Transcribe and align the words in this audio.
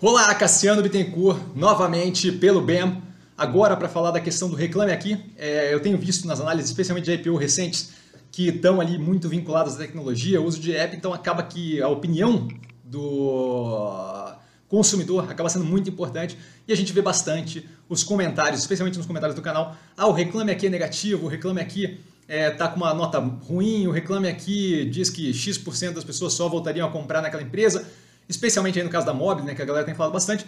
Olá, 0.00 0.32
Cassiano 0.32 0.80
Bittencourt, 0.80 1.40
novamente 1.56 2.30
pelo 2.30 2.60
BEM. 2.60 3.02
Agora, 3.36 3.76
para 3.76 3.88
falar 3.88 4.12
da 4.12 4.20
questão 4.20 4.48
do 4.48 4.54
Reclame 4.54 4.92
Aqui, 4.92 5.18
é, 5.36 5.74
eu 5.74 5.80
tenho 5.80 5.98
visto 5.98 6.24
nas 6.24 6.40
análises, 6.40 6.70
especialmente 6.70 7.06
de 7.06 7.14
IPO 7.14 7.36
recentes, 7.36 7.90
que 8.30 8.46
estão 8.46 8.80
ali 8.80 8.96
muito 8.96 9.28
vinculadas 9.28 9.74
à 9.74 9.78
tecnologia, 9.78 10.40
uso 10.40 10.60
de 10.60 10.72
app, 10.72 10.96
então 10.96 11.12
acaba 11.12 11.42
que 11.42 11.82
a 11.82 11.88
opinião 11.88 12.46
do 12.84 14.36
consumidor 14.68 15.28
acaba 15.28 15.48
sendo 15.48 15.64
muito 15.64 15.90
importante 15.90 16.38
e 16.68 16.72
a 16.72 16.76
gente 16.76 16.92
vê 16.92 17.02
bastante 17.02 17.68
os 17.88 18.04
comentários, 18.04 18.60
especialmente 18.60 18.98
nos 18.98 19.06
comentários 19.06 19.34
do 19.34 19.42
canal. 19.42 19.76
Ah, 19.96 20.06
o 20.06 20.12
Reclame 20.12 20.52
Aqui 20.52 20.68
é 20.68 20.70
negativo, 20.70 21.26
o 21.26 21.28
Reclame 21.28 21.60
Aqui 21.60 21.98
é, 22.28 22.50
tá 22.50 22.68
com 22.68 22.76
uma 22.76 22.94
nota 22.94 23.18
ruim, 23.18 23.88
o 23.88 23.90
Reclame 23.90 24.28
Aqui 24.28 24.84
diz 24.84 25.10
que 25.10 25.34
X% 25.34 25.94
das 25.94 26.04
pessoas 26.04 26.34
só 26.34 26.48
voltariam 26.48 26.86
a 26.86 26.90
comprar 26.92 27.20
naquela 27.20 27.42
empresa 27.42 27.84
especialmente 28.28 28.78
aí 28.78 28.84
no 28.84 28.90
caso 28.90 29.06
da 29.06 29.14
Mobile, 29.14 29.46
né, 29.46 29.54
que 29.54 29.62
a 29.62 29.64
galera 29.64 29.84
tem 29.84 29.94
falado 29.94 30.12
bastante. 30.12 30.46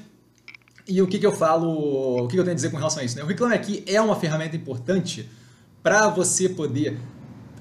E 0.87 1.01
o 1.01 1.07
que, 1.07 1.19
que 1.19 1.27
eu 1.27 1.33
falo, 1.33 2.25
o 2.25 2.27
que, 2.27 2.35
que 2.35 2.41
eu 2.41 2.45
tenho 2.45 2.53
a 2.53 2.57
dizer 2.57 2.71
com 2.71 2.77
relação 2.77 3.01
a 3.01 3.05
isso? 3.05 3.17
Né? 3.17 3.23
O 3.23 3.27
Reclame 3.27 3.55
Aqui 3.55 3.85
é 3.87 4.01
uma 4.01 4.17
ferramenta 4.17 4.57
importante 4.57 5.29
para 5.83 6.09
você 6.09 6.49
poder 6.49 6.99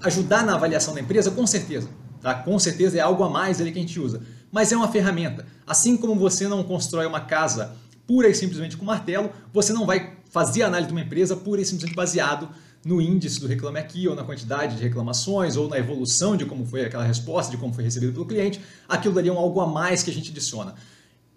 ajudar 0.01 0.43
na 0.43 0.55
avaliação 0.55 0.93
da 0.93 1.01
empresa, 1.01 1.31
com 1.31 1.45
certeza. 1.45 1.89
Tá? 2.21 2.33
Com 2.33 2.57
certeza 2.57 2.97
é 2.97 3.01
algo 3.01 3.23
a 3.23 3.29
mais 3.29 3.61
ali 3.61 3.71
que 3.71 3.77
a 3.77 3.81
gente 3.81 3.99
usa. 3.99 4.21
Mas 4.51 4.71
é 4.71 4.75
uma 4.75 4.87
ferramenta. 4.87 5.45
Assim 5.65 5.95
como 5.95 6.15
você 6.15 6.47
não 6.47 6.63
constrói 6.63 7.05
uma 7.05 7.21
casa 7.21 7.75
pura 8.07 8.27
e 8.27 8.33
simplesmente 8.33 8.75
com 8.75 8.83
martelo, 8.83 9.29
você 9.53 9.71
não 9.71 9.85
vai 9.85 10.17
fazer 10.29 10.63
análise 10.63 10.87
de 10.87 10.93
uma 10.93 11.01
empresa 11.01 11.35
pura 11.35 11.61
e 11.61 11.65
simplesmente 11.65 11.95
baseado 11.95 12.49
no 12.83 13.01
índice 13.01 13.39
do 13.39 13.47
Reclame 13.47 13.79
Aqui, 13.79 14.07
ou 14.07 14.15
na 14.15 14.23
quantidade 14.23 14.77
de 14.77 14.83
reclamações, 14.83 15.57
ou 15.57 15.67
na 15.67 15.77
evolução 15.77 16.37
de 16.37 16.45
como 16.45 16.65
foi 16.65 16.85
aquela 16.85 17.03
resposta, 17.03 17.51
de 17.51 17.57
como 17.57 17.73
foi 17.73 17.83
recebido 17.83 18.13
pelo 18.13 18.25
cliente, 18.25 18.61
aquilo 18.87 19.13
daria 19.13 19.33
um 19.33 19.37
algo 19.37 19.59
a 19.59 19.67
mais 19.67 20.01
que 20.01 20.09
a 20.09 20.13
gente 20.13 20.31
adiciona. 20.31 20.75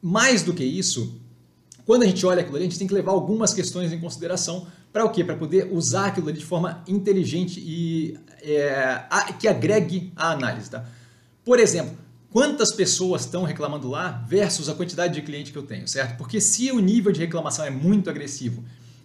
Mais 0.01 0.43
do 0.43 0.55
que 0.55 0.65
isso, 0.65 1.21
quando 1.85 2.05
a 2.05 2.07
gente 2.07 2.25
olha 2.25 2.41
aquilo 2.41 2.57
ali, 2.57 2.67
a 2.67 2.69
gente 2.69 2.79
tem 2.79 2.87
que 2.87 2.95
levar 2.95 3.13
algumas 3.13 3.53
questões 3.53 3.93
em 3.93 3.99
consideração 3.99 4.67
para 4.93 5.05
o 5.05 5.11
quê? 5.11 5.25
Para 5.25 5.37
poder 5.37 5.73
usar 5.73 6.07
aquilo 6.07 6.29
ali 6.29 6.39
de 6.39 6.45
forma 6.45 6.83
inteligente 6.87 7.59
e 7.61 8.19
é, 8.43 9.05
a, 9.11 9.33
que 9.33 9.49
agregue 9.49 10.13
a 10.15 10.33
análise. 10.33 10.71
Tá? 10.71 10.85
Por 11.45 11.59
exemplo, 11.59 11.97
quantas 12.31 12.73
pessoas 12.73 13.23
estão 13.23 13.43
reclamando 13.43 13.89
lá 13.89 14.25
versus 14.29 14.69
a 14.69 14.75
quantidade 14.75 15.15
de 15.15 15.23
cliente 15.23 15.51
que 15.51 15.59
eu 15.59 15.63
tenho, 15.65 15.89
certo? 15.89 16.17
Porque 16.19 16.41
se 16.41 16.71
o 16.71 16.79
nível 16.79 17.11
de 17.11 17.21
reclamação 17.21 17.65
é 17.65 17.71
muito 17.71 18.09
agressivo 18.09 18.63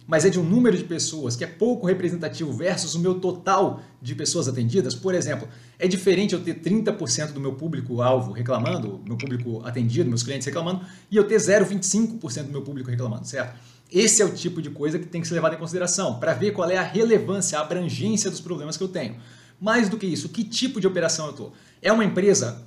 mas 0.08 0.24
é 0.24 0.30
de 0.30 0.40
um 0.40 0.42
número 0.42 0.74
de 0.74 0.84
pessoas 0.84 1.36
que 1.36 1.44
é 1.44 1.46
pouco 1.46 1.86
representativo 1.86 2.50
versus 2.50 2.94
o 2.94 2.98
meu 2.98 3.20
total 3.20 3.82
de 4.00 4.14
pessoas 4.14 4.48
atendidas, 4.48 4.94
por 4.94 5.14
exemplo, 5.14 5.46
é 5.78 5.86
diferente 5.86 6.32
eu 6.32 6.40
ter 6.40 6.62
30% 6.62 7.32
do 7.32 7.40
meu 7.40 7.52
público-alvo 7.52 8.32
reclamando, 8.32 9.02
meu 9.04 9.18
público 9.18 9.60
atendido, 9.66 10.08
meus 10.08 10.22
clientes 10.22 10.46
reclamando, 10.46 10.80
e 11.10 11.16
eu 11.16 11.24
ter 11.28 11.36
0,25% 11.36 12.44
do 12.44 12.52
meu 12.52 12.62
público 12.62 12.90
reclamando, 12.90 13.26
certo? 13.26 13.58
Esse 13.92 14.22
é 14.22 14.24
o 14.24 14.32
tipo 14.32 14.62
de 14.62 14.70
coisa 14.70 14.98
que 14.98 15.04
tem 15.04 15.20
que 15.20 15.28
ser 15.28 15.34
levado 15.34 15.54
em 15.56 15.58
consideração 15.58 16.18
para 16.18 16.32
ver 16.32 16.52
qual 16.52 16.70
é 16.70 16.78
a 16.78 16.82
relevância, 16.82 17.58
a 17.58 17.60
abrangência 17.60 18.30
dos 18.30 18.40
problemas 18.40 18.78
que 18.78 18.82
eu 18.82 18.88
tenho. 18.88 19.16
Mais 19.60 19.90
do 19.90 19.98
que 19.98 20.06
isso, 20.06 20.30
que 20.30 20.42
tipo 20.42 20.80
de 20.80 20.86
operação 20.86 21.26
eu 21.26 21.32
estou? 21.32 21.52
É 21.82 21.92
uma 21.92 22.04
empresa 22.04 22.66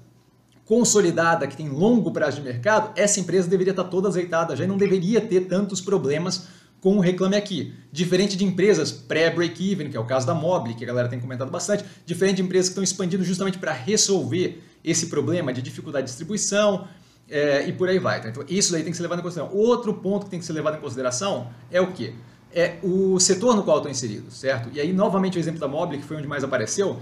consolidada, 0.64 1.48
que 1.48 1.58
tem 1.58 1.70
longo 1.70 2.12
prazo 2.12 2.38
de 2.38 2.44
mercado, 2.44 2.94
essa 2.96 3.20
empresa 3.20 3.48
deveria 3.48 3.72
estar 3.72 3.86
toda 3.86 4.08
azeitada, 4.08 4.56
já 4.56 4.66
não 4.68 4.78
deveria 4.78 5.20
ter 5.20 5.42
tantos 5.42 5.82
problemas 5.82 6.61
com 6.82 6.98
o 6.98 7.00
Reclame 7.00 7.36
Aqui. 7.38 7.74
Diferente 7.92 8.36
de 8.36 8.44
empresas 8.44 8.92
pré-break-even, 8.92 9.90
que 9.90 9.96
é 9.96 10.00
o 10.00 10.06
caso 10.06 10.26
da 10.26 10.34
Mobile, 10.34 10.76
que 10.76 10.84
a 10.84 10.88
galera 10.88 11.08
tem 11.08 11.20
comentado 11.20 11.52
bastante, 11.52 11.86
diferente 12.06 12.38
de 12.38 12.42
empresas 12.42 12.68
que 12.68 12.72
estão 12.72 12.84
expandindo 12.84 13.24
justamente 13.24 13.60
para 13.60 13.72
resolver 13.72 14.62
esse 14.84 15.06
problema 15.06 15.54
de 15.54 15.62
dificuldade 15.62 16.06
de 16.06 16.10
distribuição 16.10 16.88
é, 17.30 17.68
e 17.68 17.72
por 17.72 17.88
aí 17.88 18.00
vai. 18.00 18.20
Então, 18.28 18.44
isso 18.50 18.72
daí 18.72 18.82
tem 18.82 18.92
que 18.92 18.98
ser 18.98 19.04
levado 19.04 19.20
em 19.20 19.22
consideração. 19.22 19.56
Outro 19.56 19.94
ponto 19.94 20.26
que 20.26 20.32
tem 20.32 20.40
que 20.40 20.46
ser 20.46 20.54
levado 20.54 20.78
em 20.78 20.82
consideração 20.82 21.48
é 21.72 21.80
o 21.80 21.92
quê? 21.94 22.14
É 22.54 22.78
o 22.84 23.18
setor 23.20 23.56
no 23.56 23.64
qual 23.64 23.78
eu 23.78 23.82
estou 23.82 23.92
inserido, 23.92 24.30
certo? 24.32 24.70
E 24.74 24.82
aí, 24.82 24.92
novamente, 24.92 25.38
o 25.38 25.40
exemplo 25.40 25.60
da 25.60 25.68
Mobile, 25.68 26.02
que 26.02 26.08
foi 26.08 26.18
onde 26.18 26.28
mais 26.28 26.44
apareceu, 26.44 27.00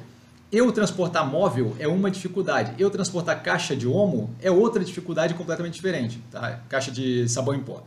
eu 0.52 0.72
transportar 0.72 1.26
móvel 1.26 1.76
é 1.80 1.88
uma 1.88 2.12
dificuldade. 2.12 2.74
Eu 2.78 2.90
transportar 2.90 3.42
caixa 3.42 3.76
de 3.76 3.88
homo 3.88 4.36
é 4.42 4.52
outra 4.52 4.84
dificuldade 4.84 5.34
completamente 5.36 5.76
diferente. 5.76 6.22
Tá? 6.30 6.60
Caixa 6.68 6.92
de 6.92 7.28
sabão 7.30 7.56
em 7.56 7.62
pó. 7.62 7.84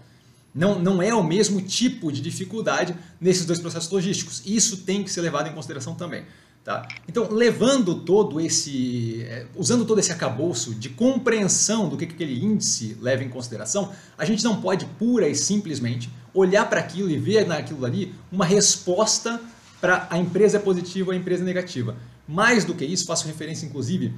Não, 0.55 0.79
não 0.79 1.01
é 1.01 1.15
o 1.15 1.23
mesmo 1.23 1.63
tipo 1.63 2.13
de 2.13 2.21
dificuldade 2.21 2.95
nesses 3.21 3.47
dois 3.47 3.59
processos 3.59 3.91
logísticos. 3.91 4.43
Isso 4.45 4.79
tem 4.79 5.03
que 5.03 5.11
ser 5.11 5.23
levado 5.23 5.49
em 5.49 5.53
consideração 5.53 5.95
também. 5.95 6.25
Tá? 6.65 6.87
Então, 7.09 7.29
levando 7.29 7.97
todo 7.97 8.41
esse, 8.41 9.23
é, 9.25 9.47
usando 9.57 9.85
todo 9.85 9.99
esse 9.99 10.12
acabouço 10.12 10.73
de 10.75 10.91
compreensão 10.91 11.89
do 11.89 11.97
que, 11.97 12.07
que 12.07 12.15
aquele 12.15 12.45
índice 12.45 12.97
leva 13.01 13.25
em 13.25 13.29
consideração, 13.29 13.93
a 14.17 14.25
gente 14.25 14.45
não 14.45 14.61
pode 14.61 14.87
pura 14.99 15.27
e 15.29 15.35
simplesmente 15.35 16.09
olhar 16.33 16.69
para 16.71 16.79
aquilo 16.79 17.11
e 17.11 17.19
ver 17.19 17.49
naquilo 17.49 17.85
ali 17.85 18.15
uma 18.31 18.45
resposta 18.45 19.41
para 19.81 20.07
a 20.09 20.17
empresa 20.17 20.59
é 20.59 20.61
positiva 20.61 21.11
ou 21.11 21.12
a 21.12 21.17
empresa 21.17 21.43
é 21.43 21.47
negativa. 21.47 21.97
Mais 22.29 22.65
do 22.65 22.75
que 22.75 22.85
isso, 22.85 23.07
faço 23.07 23.27
referência 23.27 23.67
inclusive 23.67 24.15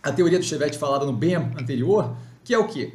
à 0.00 0.12
teoria 0.12 0.38
do 0.38 0.44
Chevette 0.44 0.78
falada 0.78 1.04
no 1.04 1.12
BEM 1.12 1.50
anterior, 1.58 2.16
que 2.44 2.54
é 2.54 2.58
o 2.58 2.68
que? 2.68 2.94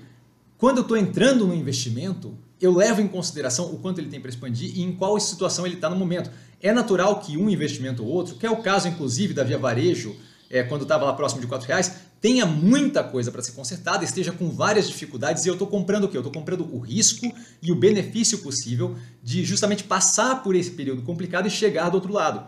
Quando 0.58 0.78
eu 0.78 0.84
estou 0.84 0.96
entrando 0.96 1.46
no 1.46 1.54
investimento, 1.54 2.38
eu 2.62 2.74
levo 2.74 3.02
em 3.02 3.08
consideração 3.08 3.66
o 3.72 3.80
quanto 3.80 4.00
ele 4.00 4.10
tem 4.10 4.20
para 4.20 4.30
expandir 4.30 4.78
e 4.78 4.82
em 4.82 4.92
qual 4.92 5.20
situação 5.20 5.66
ele 5.66 5.76
está 5.76 5.90
no 5.90 5.96
momento. 5.96 6.30
É 6.62 6.74
natural 6.74 7.20
que 7.20 7.38
um 7.38 7.50
investimento 7.50 8.04
ou 8.04 8.10
outro, 8.10 8.36
que 8.36 8.46
é 8.46 8.52
o 8.52 8.58
caso 8.58 8.88
inclusive 8.88 9.34
da 9.34 9.44
Via 9.44 9.58
Varejo, 9.58 10.16
é, 10.50 10.64
quando 10.64 10.82
estava 10.82 11.06
lá 11.06 11.14
próximo 11.14 11.42
de 11.42 11.48
R$ 11.48 11.58
reais, 11.66 11.94
tenha 12.20 12.46
muita 12.46 13.04
coisa 13.04 13.32
para 13.32 13.42
ser 13.42 13.52
consertada, 13.52 14.04
esteja 14.04 14.32
com 14.32 14.50
várias 14.50 14.88
dificuldades 14.88 15.46
e 15.46 15.48
eu 15.48 15.54
estou 15.54 15.68
comprando 15.68 16.06
o 16.06 16.10
quê? 16.10 16.18
Eu 16.18 16.22
estou 16.22 16.34
comprando 16.34 16.68
o 16.74 16.80
risco 16.80 17.32
e 17.62 17.72
o 17.72 17.76
benefício 17.76 18.40
possível 18.40 18.96
de 19.24 19.46
justamente 19.46 19.84
passar 19.84 20.44
por 20.44 20.56
esse 20.56 20.72
período 20.72 21.02
complicado 21.04 21.48
e 21.48 21.52
chegar 21.52 21.90
do 21.90 21.96
outro 21.96 22.12
lado. 22.12 22.46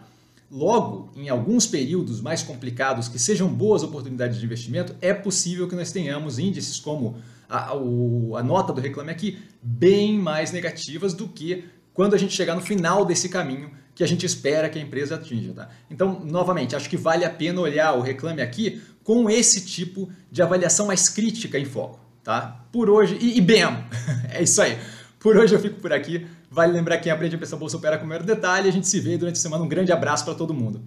Logo, 0.52 1.12
em 1.16 1.30
alguns 1.30 1.66
períodos 1.66 2.20
mais 2.20 2.44
complicados 2.44 3.08
que 3.08 3.18
sejam 3.18 3.48
boas 3.48 3.84
oportunidades 3.84 4.38
de 4.38 4.46
investimento, 4.46 4.94
é 5.00 5.14
possível 5.14 5.66
que 5.66 5.76
nós 5.76 5.94
tenhamos 5.94 6.38
índices 6.38 6.78
como 6.78 7.16
a, 7.48 7.74
o, 7.74 8.36
a 8.36 8.44
nota 8.44 8.74
do 8.74 8.82
Reclame 8.82 9.12
Aqui 9.12 9.40
bem 9.62 10.20
mais 10.20 10.52
negativas 10.52 11.14
do 11.14 11.28
que 11.28 11.64
quando 11.94 12.16
a 12.16 12.18
gente 12.18 12.34
chegar 12.34 12.54
no 12.54 12.62
final 12.62 13.06
desse 13.06 13.30
caminho 13.30 13.72
que 13.96 14.04
a 14.04 14.08
gente 14.08 14.26
espera 14.26 14.70
que 14.70 14.78
a 14.78 14.82
empresa 14.82 15.16
atinja. 15.16 15.54
Tá? 15.54 15.70
Então, 15.90 16.22
novamente, 16.26 16.76
acho 16.76 16.90
que 16.90 16.98
vale 16.98 17.24
a 17.24 17.30
pena 17.30 17.62
olhar 17.62 17.94
o 17.94 18.02
Reclame 18.02 18.42
Aqui 18.42 18.82
com 19.04 19.30
esse 19.30 19.66
tipo 19.66 20.10
de 20.30 20.42
avaliação 20.42 20.88
mais 20.88 21.08
crítica 21.08 21.58
em 21.58 21.66
foco. 21.66 22.00
Tá? 22.24 22.66
Por 22.74 22.90
hoje, 22.90 23.18
e, 23.22 23.38
e 23.38 23.42
bem, 23.42 23.64
é 24.30 24.44
isso 24.44 24.62
aí. 24.62 24.78
Por 25.20 25.38
hoje 25.38 25.56
eu 25.56 25.60
fico 25.60 25.80
por 25.80 25.94
aqui. 25.94 26.26
Vale 26.54 26.74
lembrar 26.74 26.98
que 26.98 27.04
quem 27.04 27.14
aprende 27.14 27.38
a 27.38 27.40
pensar 27.40 27.56
bolsa 27.56 27.78
opera 27.78 27.98
com 27.98 28.04
o 28.04 28.08
maior 28.10 28.24
detalhe. 28.24 28.68
A 28.68 28.72
gente 28.72 28.86
se 28.86 29.00
vê 29.00 29.18
durante 29.18 29.38
a 29.38 29.40
semana. 29.40 29.64
Um 29.64 29.70
grande 29.70 29.94
abraço 29.94 30.26
para 30.26 30.36
todo 30.36 30.54
mundo. 30.54 30.82